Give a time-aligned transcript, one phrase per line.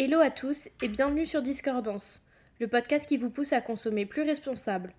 [0.00, 2.24] Hello à tous et bienvenue sur Discordance,
[2.60, 4.94] le podcast qui vous pousse à consommer plus responsable.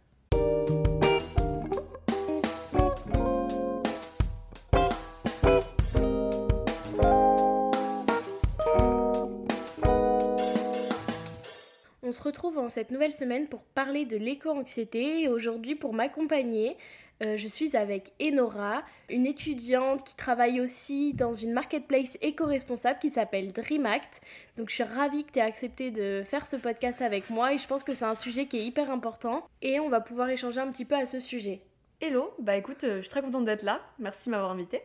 [12.04, 16.76] On se retrouve en cette nouvelle semaine pour parler de l'éco-anxiété et aujourd'hui pour m'accompagner,
[17.22, 23.10] euh, je suis avec Enora, une étudiante qui travaille aussi dans une marketplace éco-responsable qui
[23.10, 24.22] s'appelle DreamAct.
[24.58, 27.58] Donc je suis ravie que tu aies accepté de faire ce podcast avec moi et
[27.58, 30.60] je pense que c'est un sujet qui est hyper important et on va pouvoir échanger
[30.60, 31.62] un petit peu à ce sujet.
[32.02, 33.82] Hello, bah écoute, euh, je suis très contente d'être là.
[34.00, 34.84] Merci de m'avoir invitée.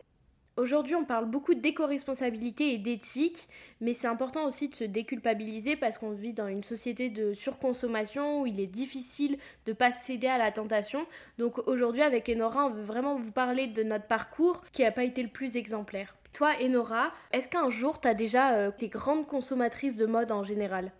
[0.57, 3.49] Aujourd'hui, on parle beaucoup d'éco-responsabilité et d'éthique,
[3.81, 8.41] mais c'est important aussi de se déculpabiliser parce qu'on vit dans une société de surconsommation
[8.41, 11.05] où il est difficile de ne pas céder à la tentation.
[11.39, 15.03] Donc aujourd'hui, avec Enora, on veut vraiment vous parler de notre parcours qui n'a pas
[15.03, 16.15] été le plus exemplaire.
[16.31, 20.43] Toi, Enora, est-ce qu'un jour, tu as déjà euh, été grande consommatrice de mode en
[20.43, 20.93] général?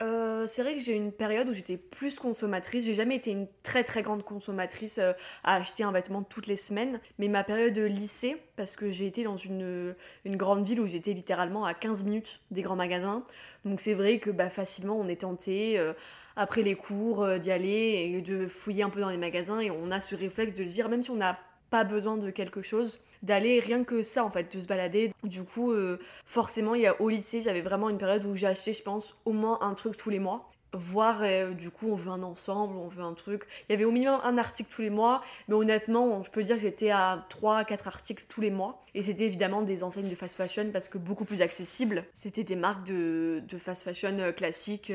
[0.00, 2.84] Euh, c'est vrai que j'ai une période où j'étais plus consommatrice.
[2.84, 6.56] J'ai jamais été une très très grande consommatrice euh, à acheter un vêtement toutes les
[6.56, 7.00] semaines.
[7.18, 9.94] Mais ma période de lycée, parce que j'ai été dans une,
[10.26, 13.24] grande ville où j'étais littéralement à 15 minutes des grands magasins.
[13.64, 15.92] Donc c'est vrai que bah, facilement on est tenté euh,
[16.36, 19.58] après les cours d'y aller et de fouiller un peu dans les magasins.
[19.58, 21.38] Et on a ce réflexe de dire, même si on n'a
[21.70, 25.10] pas besoin de quelque chose, d'aller rien que ça en fait, de se balader.
[25.24, 28.72] Du coup, euh, forcément, il y a au lycée, j'avais vraiment une période où acheté,
[28.72, 30.50] je pense, au moins un truc tous les mois.
[30.74, 33.44] Voir, euh, du coup, on veut un ensemble, on veut un truc.
[33.68, 36.56] Il y avait au minimum un article tous les mois, mais honnêtement, je peux dire
[36.56, 38.82] que j'étais à 3-4 articles tous les mois.
[38.94, 42.04] Et c'était évidemment des enseignes de fast fashion parce que beaucoup plus accessibles.
[42.12, 44.92] C'était des marques de, de fast fashion euh, classiques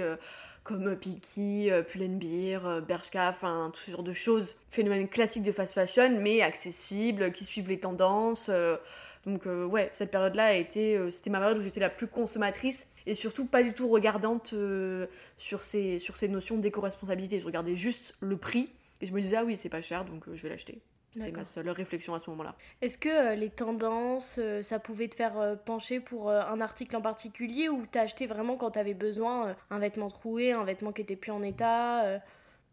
[0.63, 4.55] comme Piki, Pull&Bear, Bershka, enfin tout ce genre de choses.
[4.69, 8.49] Phénomène classique de fast fashion, mais accessible, qui suivent les tendances.
[8.49, 8.77] Euh.
[9.25, 12.07] donc euh, ouais, cette période-là a été, euh, c'était ma période où j'étais la plus
[12.07, 14.53] consommatrice et surtout pas du tout regardante
[15.37, 17.39] sur, ces, sur ces notions d'éco-responsabilité.
[17.39, 18.69] Je regardais juste le prix
[19.01, 20.81] et je me disais ah oui c'est pas cher donc je vais l'acheter.
[21.13, 22.55] C'était ma seule réflexion à ce moment-là.
[22.81, 26.95] Est-ce que euh, les tendances, euh, ça pouvait te faire euh, pencher pour un article
[26.95, 31.01] en particulier ou t'as acheté vraiment quand t'avais besoin un vêtement troué, un vêtement qui
[31.01, 32.19] était plus en état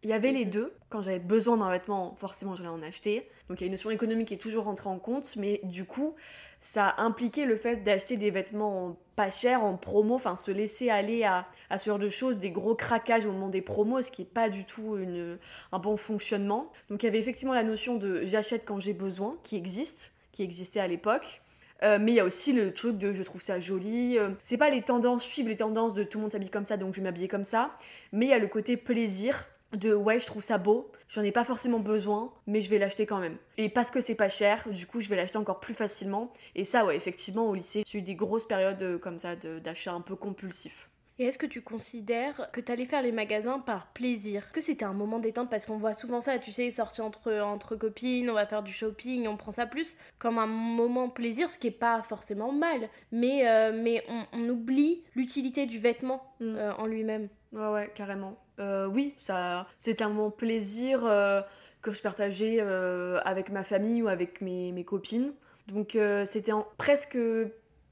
[0.03, 0.73] il y avait les deux.
[0.89, 3.29] Quand j'avais besoin d'un vêtement, forcément, j'allais en acheter.
[3.49, 5.85] Donc il y a une notion économique qui est toujours rentrée en compte, mais du
[5.85, 6.15] coup,
[6.61, 11.25] ça impliquait le fait d'acheter des vêtements pas chers, en promo, enfin se laisser aller
[11.25, 11.47] à,
[11.77, 14.49] ce genre de choses, des gros craquages au moment des promos, ce qui n'est pas
[14.49, 15.39] du tout une,
[15.73, 16.71] un bon fonctionnement.
[16.89, 20.43] Donc il y avait effectivement la notion de j'achète quand j'ai besoin, qui existe, qui
[20.43, 21.43] existait à l'époque.
[21.83, 24.19] Euh, mais il y a aussi le truc de je trouve ça joli.
[24.19, 26.77] Euh, c'est pas les tendances, suivre les tendances de tout le monde s'habille comme ça,
[26.77, 27.71] donc je vais m'habiller comme ça.
[28.13, 31.33] Mais il y a le côté plaisir de ouais je trouve ça beau, j'en ai
[31.33, 33.37] pas forcément besoin, mais je vais l'acheter quand même.
[33.57, 36.33] Et parce que c'est pas cher, du coup je vais l'acheter encore plus facilement.
[36.55, 39.93] Et ça ouais effectivement au lycée j'ai eu des grosses périodes euh, comme ça d'achat
[39.93, 40.91] un peu compulsif.
[41.21, 44.51] Et est-ce que tu considères que tu allais faire les magasins par plaisir?
[44.53, 45.51] Que c'était un moment détente?
[45.51, 48.73] Parce qu'on voit souvent ça, tu sais, sortir entre, entre copines, on va faire du
[48.73, 52.89] shopping, on prend ça plus comme un moment plaisir, ce qui est pas forcément mal,
[53.13, 54.03] mais, euh, mais
[54.33, 56.57] on, oublie l'utilité du vêtement mm.
[56.57, 57.29] euh, en lui-même.
[57.53, 58.39] Ouais, ouais, carrément.
[58.61, 61.41] Euh, oui, ça, c'était un moment plaisir euh,
[61.83, 65.33] que je partageais euh, avec ma famille ou avec mes, mes copines.
[65.69, 67.17] Donc c'était presque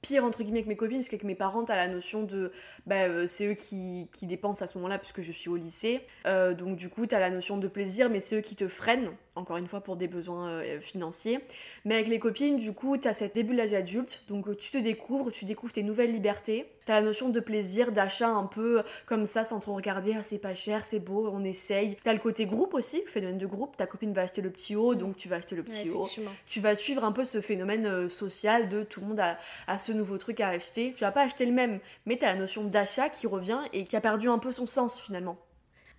[0.03, 2.51] pire entre guillemets que mes copines, parce mes parents, t'as la notion de
[2.87, 6.01] bah, c'est eux qui, qui, dépensent à ce moment-là, puisque je suis au lycée.
[6.25, 9.57] Donc du coup, t'as la notion de plaisir, mais c'est eux qui te freinent, encore
[9.57, 11.41] une fois pour des besoins euh, financiers.
[11.85, 14.79] Mais avec les copines, du coup, t'as cette début de l'âge adulte, donc tu te
[14.79, 16.67] découvres, tu découvres tes nouvelles libertés.
[16.85, 20.39] T'as la notion de plaisir, d'achat un peu comme ça, sans trop regarder, ah, c'est
[20.39, 21.97] pas cher, c'est beau, on essaye.
[22.03, 23.77] T'as le côté groupe aussi, phénomène de groupe.
[23.77, 26.09] Ta copine va acheter le petit haut, donc tu vas acheter le petit haut.
[26.47, 29.93] Tu vas suivre un peu ce phénomène social de tout le monde à, à ce
[29.93, 30.95] nouveau truc à acheter.
[30.97, 33.85] Tu vas pas acheter le même, mais tu as la notion d'achat qui revient et
[33.85, 35.37] qui a perdu un peu son sens finalement.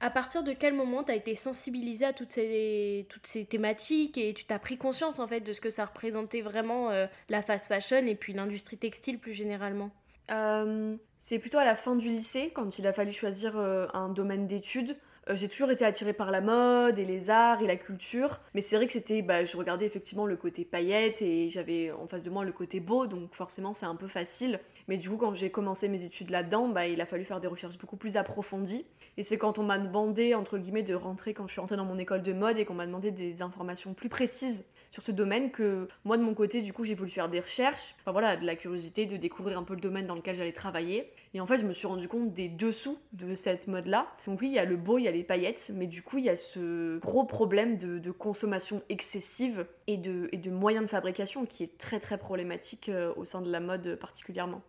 [0.02, 4.34] À partir de quel moment tu été sensibilisé à toutes ces, toutes ces thématiques et
[4.34, 7.68] tu t'as pris conscience en fait de ce que ça représentait vraiment euh, la fast
[7.68, 9.92] fashion et puis l'industrie textile plus généralement?
[10.32, 14.10] Euh, C'est plutôt à la fin du lycée, quand il a fallu choisir euh, un
[14.10, 14.96] domaine d'études.
[15.30, 18.62] Euh, j'ai toujours été attirée par la mode et les arts et la culture, mais
[18.62, 22.24] c'est vrai que c'était, bah, je regardais effectivement le côté paillette et j'avais en face
[22.24, 24.60] de moi le côté beau, donc forcément c'est un peu facile.
[24.88, 27.48] Mais du coup, quand j'ai commencé mes études là-dedans, bah, il a fallu faire des
[27.48, 28.86] recherches beaucoup plus approfondies.
[29.18, 31.86] Et c'est quand on m'a demandé, entre guillemets, de rentrer, quand je suis rentrée dans
[31.86, 35.52] mon école de mode et qu'on m'a demandé des informations plus précises sur ce domaine
[35.52, 38.46] que moi de mon côté du coup j'ai voulu faire des recherches, enfin voilà, de
[38.46, 41.12] la curiosité de découvrir un peu le domaine dans lequel j'allais travailler.
[41.34, 44.08] Et en fait je me suis rendu compte des dessous de cette mode là.
[44.26, 46.18] Donc oui il y a le beau, il y a les paillettes, mais du coup
[46.18, 51.64] il y a ce gros problème de, consommation excessive et de, moyens de fabrication qui
[51.64, 54.62] est très très problématique euh, au sein de la mode particulièrement.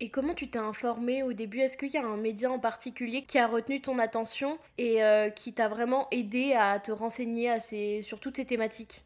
[0.00, 1.58] Et comment tu t'es informé au début?
[1.58, 5.28] Est-ce qu'il y a un média en particulier qui a retenu ton attention et euh,
[5.28, 7.58] qui t'a vraiment aidé à te renseigner
[8.02, 9.04] sur toutes ces thématiques?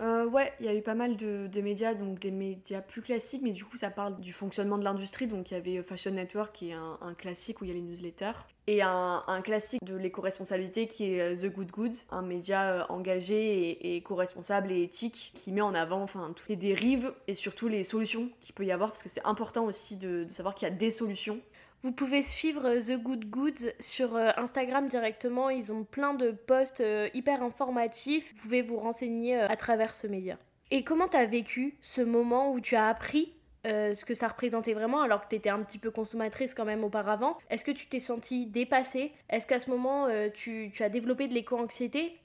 [0.00, 3.42] Euh, ouais, il y a eu pas mal de, médias, donc des médias plus classiques,
[3.42, 5.26] mais du coup ça parle du fonctionnement de l'industrie.
[5.26, 7.82] Donc il y avait Fashion Network qui est un, classique où il y a les
[7.82, 12.84] newsletters, et un, classique de l'éco-responsabilité qui est euh, The Good Goods, un média euh,
[12.90, 17.66] engagé et, éco-responsable et éthique qui met en avant enfin, toutes les dérives et surtout
[17.66, 20.70] les solutions qu'il peut y avoir, parce que c'est important aussi de savoir qu'il y
[20.70, 21.40] a des solutions
[21.84, 25.48] vous pouvez suivre euh, The Good Goods sur euh, Instagram directement.
[25.48, 28.34] Ils ont plein de posts euh, hyper informatifs.
[28.34, 30.38] Vous pouvez vous renseigner à travers ce média.
[30.70, 33.32] Et comment tu as vécu ce moment où tu as appris
[33.64, 36.84] ce que ça représentait vraiment alors que tu étais un petit peu consommatrice quand même
[36.84, 37.36] auparavant?
[37.50, 39.12] Est-ce que tu t'es sentie dépassée?
[39.28, 42.18] Est-ce qu'à ce moment tu as développé de l'éco-anxiété?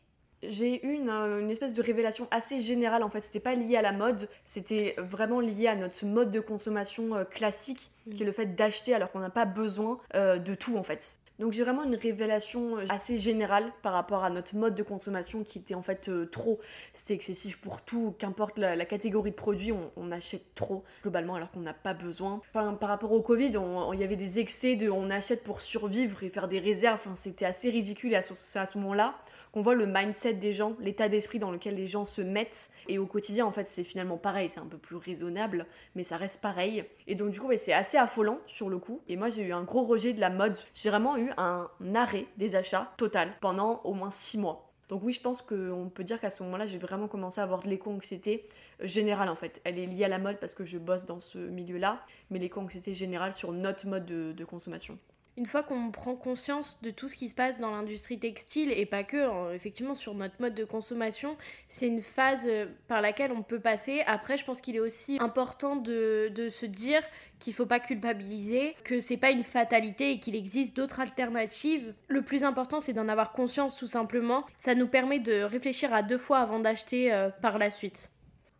[0.50, 3.20] J'ai eu une, espèce de révélation assez générale en fait.
[3.20, 7.24] C'était pas lié à la mode, c'était vraiment lié à notre mode de consommation euh,
[7.24, 10.84] classique, qui est le fait d'acheter alors qu'on n'a pas besoin euh, de tout en
[10.84, 11.20] fait.
[11.40, 15.44] Donc j'ai vraiment une révélation euh, assez générale par rapport à notre mode de consommation
[15.44, 16.60] qui était en fait trop.
[16.94, 21.62] C'était excessif pour tout, qu'importe la, catégorie de produits, on, achète trop globalement alors qu'on
[21.62, 22.42] n'a pas besoin.
[22.54, 23.52] Enfin, par rapport au Covid,
[23.94, 27.00] il y avait des excès de on achète pour survivre et faire des réserves.
[27.04, 29.16] Enfin, c'était assez ridicule à ce, à ce moment-là
[29.54, 32.72] qu'on voit le mindset des gens, l'état d'esprit dans lequel les gens se mettent.
[32.88, 36.18] Et au quotidien, en fait, c'est finalement pareil, c'est un peu plus raisonnable, mais ça
[36.18, 36.84] reste pareil.
[37.06, 39.02] Et donc, du coup, c'est assez affolant sur le coup.
[39.08, 40.58] Et moi, j'ai eu un gros rejet de la mode.
[40.74, 44.72] J'ai vraiment eu un arrêt des achats total pendant au moins six mois.
[44.90, 47.62] Donc oui, je pense qu'on peut dire qu'à ce moment-là, j'ai vraiment commencé à avoir
[47.62, 48.48] de l'éco-anxiété
[48.82, 49.62] générale en fait.
[49.64, 52.94] Elle est liée à la mode parce que je bosse dans ce milieu-là, mais l'éco-anxiété
[52.94, 55.00] générale sur notre mode de consommation
[55.38, 58.86] une fois qu'on prend conscience de tout ce qui se passe dans l'industrie textile et
[58.86, 61.38] pas que, effectivement sur notre mode de consommation,
[61.68, 64.04] c'est une phase euh, par laquelle on peut passer.
[64.06, 67.02] Après, je pense qu'il est aussi important de, se dire
[67.40, 71.94] qu'il faut pas culpabiliser, que c'est pas une fatalité et qu'il existe d'autres alternatives.
[72.08, 74.46] Le plus important, c'est d'en avoir conscience tout simplement.
[74.60, 78.13] Ça nous permet de réfléchir à deux fois avant d'acheter euh, par la suite.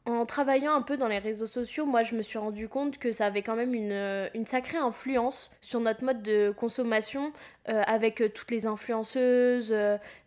[0.06, 3.14] En travaillant un peu dans les réseaux sociaux, moi je me suis rendu compte que
[3.14, 7.32] ça avait quand même une, euh, sacrée influence sur notre mode de consommation
[7.70, 9.74] euh, avec euh, toutes les influenceuses,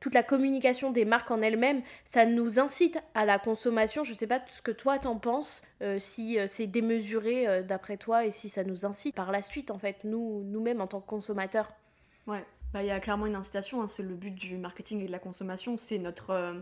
[0.00, 1.82] toute la communication des marques en elles-mêmes.
[2.06, 4.02] Ça nous incite à la consommation.
[4.02, 5.62] Je ne sais pas ce que toi t'en penses,
[5.98, 10.04] si c'est démesuré d'après toi et si ça nous incite par la suite en fait,
[10.04, 11.70] nous, nous-mêmes en tant que consommateurs.
[12.26, 13.86] Ouais, bah, il y a clairement une incitation, hein.
[13.86, 16.54] c'est le but du marketing et de la consommation, c'est notre, euh,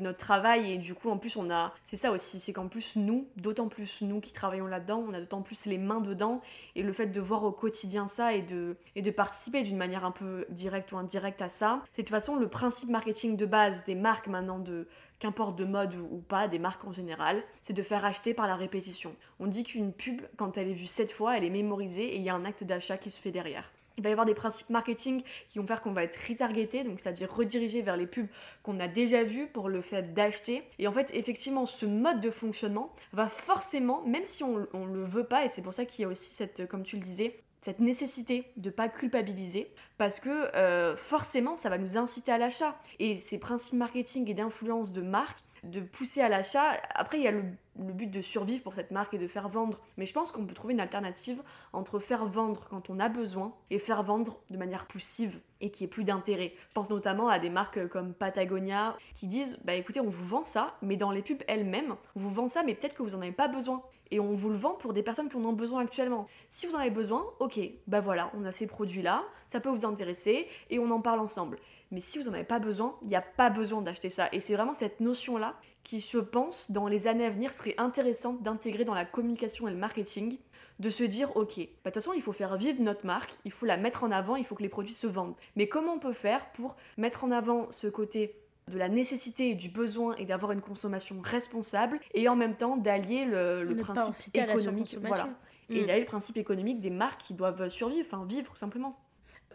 [0.00, 2.96] notre travail et du coup en plus on a, c'est ça aussi, c'est qu'en plus
[2.96, 6.42] nous, d'autant plus nous qui travaillons là-dedans, on a d'autant plus les mains dedans
[6.74, 10.04] et le fait de voir au quotidien ça et de, et de participer d'une manière
[10.04, 13.46] un peu directe ou indirecte à ça, c'est de toute façon le principe marketing de
[13.46, 14.88] base des marques maintenant de
[15.20, 18.56] qu'importe de mode ou, pas, des marques en général, c'est de faire acheter par la
[18.56, 19.14] répétition.
[19.38, 22.22] On dit qu'une pub, quand elle est vue sept fois, elle est mémorisée et il
[22.22, 23.70] y a un acte d'achat qui se fait derrière.
[23.96, 27.00] Il va y avoir des principes marketing qui vont faire qu'on va être retargeté, donc
[27.00, 28.28] c'est-à-dire redirigé vers les pubs
[28.62, 30.62] qu'on a déjà vues pour le fait d'acheter.
[30.78, 35.04] Et en fait, effectivement, ce mode de fonctionnement va forcément, même si on, ne le
[35.04, 37.38] veut pas, et c'est pour ça qu'il y a aussi cette, comme tu le disais,
[37.60, 42.76] cette nécessité de pas culpabiliser parce que euh, forcément ça va nous inciter à l'achat
[42.98, 46.72] et ces principes marketing et d'influence de marque de pousser à l'achat.
[46.94, 47.44] Après, il y a le,
[47.76, 49.80] but de survivre pour cette marque et de faire vendre.
[49.96, 51.42] Mais je pense qu'on peut trouver une alternative
[51.72, 55.84] entre faire vendre quand on a besoin et faire vendre de manière poussive et qui
[55.84, 56.52] ait plus d'intérêt.
[56.68, 60.42] Je pense notamment à des marques comme Patagonia qui disent bah écoutez, on vous vend
[60.42, 63.22] ça, mais dans les pubs elles-mêmes, on vous vend ça, mais peut-être que vous n'en
[63.22, 63.82] avez pas besoin.
[64.10, 66.26] Et on vous le vend pour des personnes qui en ont besoin actuellement.
[66.50, 69.86] Si vous en avez besoin, ok, bah voilà, on a ces produits-là, ça peut vous
[69.86, 71.56] intéresser et on en parle ensemble.
[71.92, 74.28] Mais si vous n'en avez pas besoin, il n'y a pas besoin d'acheter ça.
[74.32, 78.42] Et c'est vraiment cette notion-là qui, je pense, dans les années à venir, serait intéressante
[78.42, 80.38] d'intégrer dans la communication et le marketing.
[80.78, 83.52] De se dire, ok, bah, de toute façon, il faut faire vivre notre marque, il
[83.52, 85.34] faut la mettre en avant, il faut que les produits se vendent.
[85.54, 88.34] Mais comment on peut faire pour mettre en avant ce côté
[88.68, 92.76] de la nécessité et du besoin et d'avoir une consommation responsable et en même temps
[92.76, 95.28] d'allier le, principe économique voilà
[95.68, 95.86] et mm.
[95.86, 98.96] d'allier le principe économique des marques qui doivent survivre enfin vivre simplement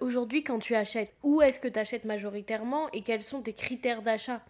[0.02, 4.02] Aujourd'hui, quand tu achètes, où est-ce que tu achètes majoritairement et quels sont tes critères
[4.02, 4.42] d'achat?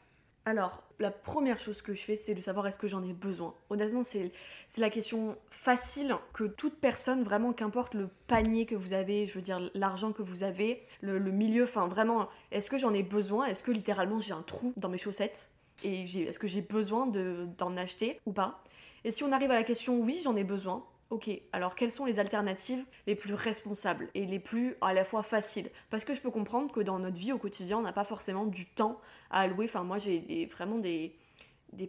[0.46, 3.54] Alors, la première chose que je fais, c'est de savoir est-ce que j'en ai besoin.
[3.70, 4.32] Honnêtement, c'est
[4.78, 9.42] la question facile que toute personne, vraiment, qu'importe le panier que vous avez, je veux
[9.42, 13.46] dire l'argent que vous avez, le, milieu, enfin vraiment, est-ce que j'en ai besoin?
[13.46, 15.50] Est-ce que littéralement j'ai un trou dans mes chaussettes?
[15.84, 18.60] Et est-ce que j'ai besoin d'en acheter ou pas?
[19.04, 22.04] Et si on arrive à la question oui, j'en ai besoin, Ok, alors quelles sont
[22.04, 25.70] les alternatives les plus responsables et les plus à la fois faciles?
[25.90, 28.46] Parce que je peux comprendre que dans notre vie au quotidien, on n'a pas forcément
[28.46, 29.00] du temps
[29.32, 29.66] à allouer.
[29.66, 31.16] Enfin, moi, j'ai vraiment des,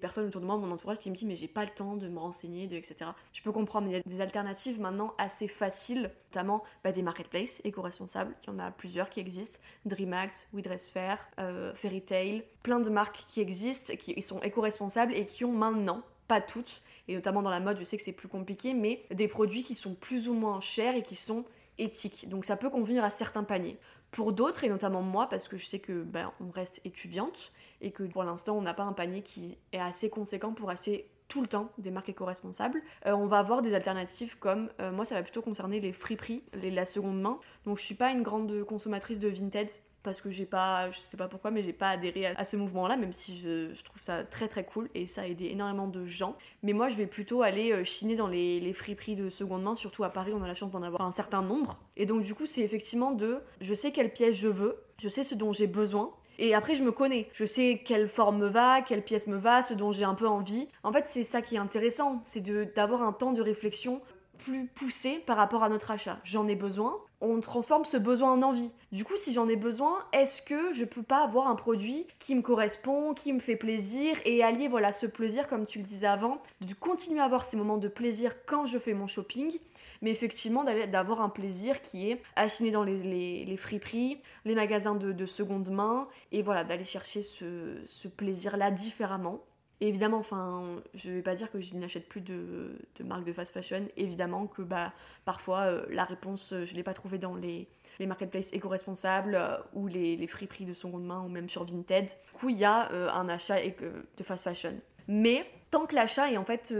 [0.01, 2.07] personnes autour de moi, mon entourage, qui me disent mais j'ai pas le temps de
[2.07, 3.11] me renseigner, de, etc.
[3.33, 7.03] Je peux comprendre, mais il y a des alternatives maintenant assez faciles, notamment bah, des
[7.03, 8.37] marketplaces éco-responsables.
[8.45, 13.41] Il y en a plusieurs qui existent DreamAct, WeDressFair, euh, Fairytale, plein de marques qui
[13.41, 17.79] existent, qui sont éco-responsables et qui ont maintenant, pas toutes, et notamment dans la mode,
[17.79, 20.95] je sais que c'est plus compliqué, mais des produits qui sont plus ou moins chers
[20.95, 21.45] et qui sont
[21.79, 22.29] éthiques.
[22.29, 23.79] Donc ça peut convenir à certains paniers.
[24.11, 27.91] Pour d'autres, et notamment moi, parce que je sais que ben, on reste étudiante et
[27.91, 31.43] que pour l'instant on n'a pas un panier qui est assez conséquent pour acheter tout
[31.43, 32.83] le temps des marques éco-responsables.
[33.07, 36.43] Euh, on va avoir des alternatives comme, euh, moi ça va plutôt concerner les friperies,
[36.55, 37.39] les, la seconde main.
[37.65, 39.69] Donc je suis pas une grande consommatrice de Vinted
[40.09, 42.97] parce que j'ai pas, je sais pas pourquoi, mais j'ai pas adhéré à, ce mouvement-là,
[42.97, 46.35] même si je, trouve ça très très cool et ça a aidé énormément de gens.
[46.63, 49.75] Mais moi, je vais plutôt aller euh, chiner dans les, les friperies de seconde main,
[49.75, 51.79] surtout à Paris, on a la chance d'en avoir un certain nombre.
[51.97, 55.25] Et donc, du coup, c'est effectivement de, je sais quelle pièce je veux, je sais
[55.25, 57.29] ce dont j'ai besoin, et après, je me connais.
[57.33, 60.29] Je sais quelle forme me va, quelle pièce me va, ce dont j'ai un peu
[60.29, 60.69] envie.
[60.85, 62.41] En fait, c'est ça qui est intéressant, c'est
[62.75, 64.01] d'avoir un temps de réflexion
[64.39, 66.21] plus poussé par rapport à notre achat.
[66.25, 68.71] J'en ai besoin, on transforme ce besoin en envie.
[68.93, 72.35] Du coup, si j'en ai besoin, est-ce que je peux pas avoir un produit qui
[72.35, 76.07] me correspond, qui me fait plaisir et allier voilà ce plaisir comme tu le disais
[76.07, 79.59] avant, de continuer à avoir ces moments de plaisir quand je fais mon shopping,
[80.01, 85.27] mais effectivement d'avoir un plaisir qui est acheté dans les, les, friperies, les magasins de,
[85.27, 89.41] seconde main et voilà d'aller chercher ce, ce plaisir-là différemment
[89.81, 93.53] évidemment, enfin, je vais pas dire que je n'achète plus de, de, marques de fast
[93.53, 93.87] fashion.
[93.97, 94.93] Évidemment que bah,
[95.25, 97.69] parfois euh, la réponse, euh, je l'ai pas trouvée dans les,
[97.99, 102.07] les marketplaces éco-responsables euh, ou les, les friperies de seconde main ou même sur Vinted.
[102.07, 104.75] Du coup, il y a un achat de fast fashion.
[105.07, 106.75] Mais tant que l'achat est en fait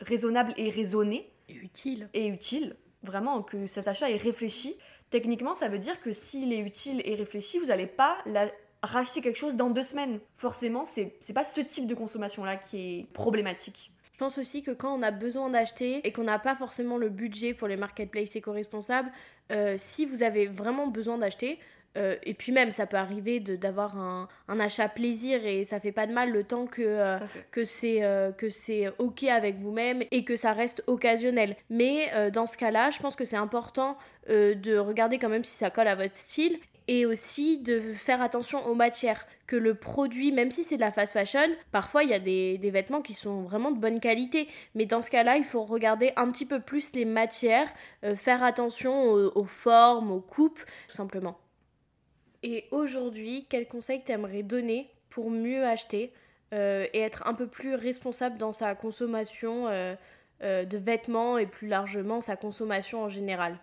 [0.00, 1.30] raisonnable et raisonné.
[1.48, 2.08] Et utile.
[2.12, 4.76] Et utile, vraiment, que cet achat est réfléchi.
[5.10, 8.50] Techniquement, ça veut dire que s'il est utile et réfléchi, vous n'allez pas la
[8.82, 10.20] racheter quelque chose dans deux semaines.
[10.36, 13.92] Forcément, c'est pas ce type de consommation-là qui est problématique.
[14.16, 17.10] Je pense aussi que quand on a besoin d'acheter et qu'on n'a pas forcément le
[17.10, 19.12] budget pour les marketplaces éco-responsables,
[19.52, 21.58] euh, si vous avez vraiment besoin d'acheter,
[21.98, 25.92] euh, et puis même, ça peut arriver d'avoir un, un, achat plaisir et ça fait
[25.92, 27.18] pas de mal le temps que, euh,
[27.50, 28.00] que c'est
[28.38, 31.54] que c'est ok avec vous-même et que ça reste occasionnel.
[31.68, 35.68] Mais dans ce cas-là, je pense que c'est important de regarder quand même si ça
[35.68, 39.26] colle à votre style et aussi de faire attention aux matières.
[39.46, 42.70] Que le produit, même si c'est de la fast fashion, parfois il y a des,
[42.70, 44.48] vêtements qui sont vraiment de bonne qualité.
[44.74, 47.68] Mais dans ce cas-là, il faut regarder un petit peu plus les matières,
[48.04, 51.38] euh, faire attention aux, formes, aux coupes, tout simplement.
[52.42, 56.12] Et aujourd'hui, quel conseil t'aimerais donner pour mieux acheter
[56.52, 59.94] euh, et être un peu plus responsable dans sa consommation euh,
[60.40, 63.58] de vêtements et plus largement sa consommation en général?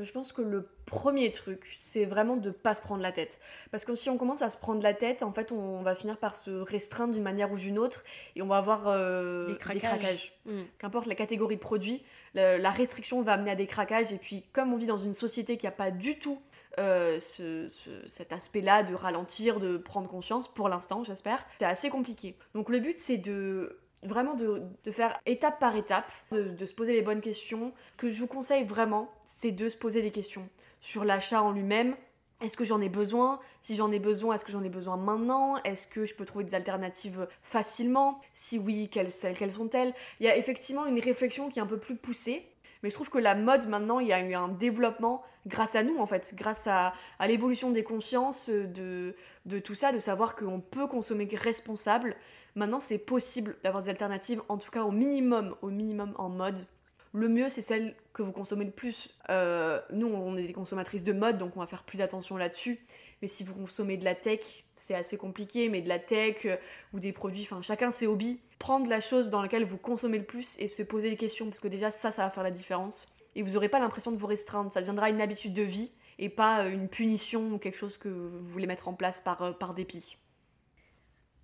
[0.00, 3.40] Je pense que le premier truc, c'est vraiment de pas se prendre la tête.
[3.70, 6.16] Parce que si on commence à se prendre la tête, en fait, on va finir
[6.16, 8.02] par se restreindre d'une manière ou d'une autre
[8.34, 10.32] et on va avoir euh, des craquages.
[10.46, 10.60] Mm.
[10.78, 12.02] Qu'importe la catégorie de produits,
[12.34, 14.12] la, restriction va amener à des craquages.
[14.12, 16.40] Et puis, comme on vit dans une société qui n'a pas du tout
[16.78, 22.36] euh, cet aspect-là de ralentir, de prendre conscience, pour l'instant, j'espère, c'est assez compliqué.
[22.54, 27.02] Donc, le but, c'est de vraiment de, faire étape par étape, de, se poser les
[27.02, 27.72] bonnes questions.
[27.92, 30.48] Ce que je vous conseille vraiment, c'est de se poser des questions
[30.80, 31.94] sur l'achat en lui-même.
[32.40, 33.38] Est-ce que j'en ai besoin?
[33.60, 35.62] Si j'en ai besoin, est-ce que j'en ai besoin maintenant?
[35.62, 38.20] Est-ce que je peux trouver des alternatives facilement?
[38.32, 39.94] Si oui, quelles, quelles sont-elles?
[40.18, 42.48] Il y a effectivement une réflexion qui est un peu plus poussée.
[42.82, 45.84] Mais je trouve que la mode, maintenant, il y a eu un développement grâce à
[45.84, 46.94] nous, en fait, grâce à,
[47.28, 49.14] l'évolution des consciences, de,
[49.46, 52.16] de tout ça, de savoir qu'on peut consommer responsable,
[52.54, 56.66] Maintenant, c'est possible d'avoir des alternatives, en tout cas au minimum, au minimum en mode.
[57.14, 59.10] Le mieux, c'est celle que vous consommez le plus.
[59.30, 62.80] Euh, nous, on est des consommatrices de mode, donc on va faire plus attention là-dessus.
[63.20, 66.56] Mais si vous consommez de la tech, c'est assez compliqué, mais de la tech euh,
[66.92, 70.24] ou des produits, enfin chacun ses hobbies, prendre la chose dans laquelle vous consommez le
[70.24, 73.08] plus et se poser des questions, parce que déjà ça, ça va faire la différence.
[73.34, 76.28] Et vous n'aurez pas l'impression de vous restreindre, ça deviendra une habitude de vie et
[76.28, 79.74] pas euh, une punition ou quelque chose que vous voulez mettre en place par, par
[79.74, 80.16] dépit.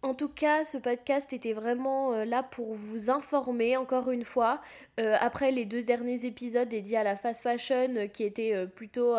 [0.02, 4.60] En tout cas, ce podcast était vraiment euh, là pour vous informer, encore une fois.
[5.00, 9.16] Euh, après les deux derniers épisodes dédiés à la fast fashion, euh, qui étaient plutôt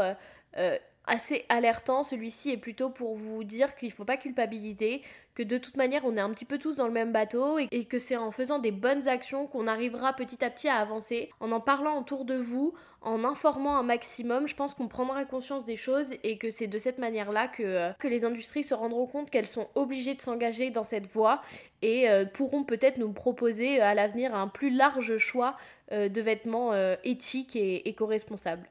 [1.09, 5.01] assez alertants, celui-ci est plutôt pour vous dire qu'il ne faut pas culpabiliser,
[5.35, 7.85] que de toute manière on est un petit peu tous dans le même bateau et,
[7.85, 11.51] que c'est en faisant des bonnes actions qu'on arrivera petit à petit à avancer, en
[11.51, 15.77] en parlant autour de vous, en informant un maximum, je pense qu'on prendra conscience des
[15.77, 19.29] choses et que c'est de cette manière-là que, euh, que les industries se rendront compte
[19.29, 21.41] qu'elles sont obligées de s'engager dans cette voie
[21.81, 25.57] et euh, pourront peut-être nous proposer euh, à l'avenir un plus large choix
[25.91, 26.71] de vêtements
[27.03, 28.69] éthiques et éco-responsables.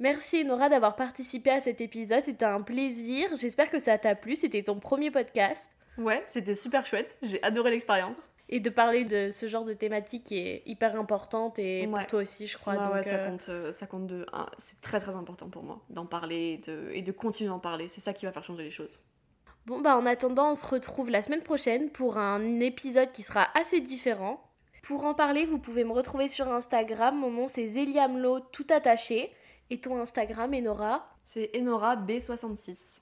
[0.00, 4.36] Merci Nora d'avoir participé à cet épisode, c'était un plaisir, j'espère que ça t'a plu,
[4.36, 5.68] c'était ton premier podcast.
[5.96, 7.18] Ouais, c'était super chouette.
[7.22, 8.16] J'ai adoré l'expérience.
[8.50, 12.06] Et de parler de ce genre de thématique qui est hyper importante et pour Ouais.
[12.06, 12.74] toi aussi, je crois.
[12.74, 14.24] Ouais, donc, ouais, ça euh, compte, euh, ça compte de.
[14.56, 17.88] c'est très très important pour moi d'en parler et de, et de continuer d'en parler.
[17.88, 18.98] C'est ça qui va faire changer les choses.
[19.66, 23.48] Bon, bah en attendant, on se retrouve la semaine prochaine pour un épisode qui sera
[23.54, 24.40] assez différent.
[24.82, 27.18] Pour en parler, vous pouvez me retrouver sur Instagram.
[27.18, 29.30] Mon nom c'est Zéliamlo, tout attaché.
[29.70, 31.08] Et ton Instagram, Enora.
[31.24, 33.00] C'est Enora B66.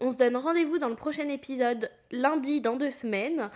[0.00, 3.50] On se donne rendez-vous dans le prochain épisode lundi dans deux semaines.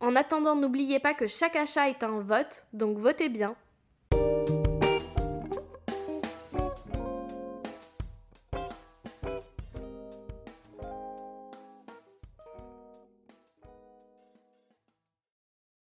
[0.00, 3.54] En attendant, n'oubliez pas que chaque achat est un vote, donc votez bien.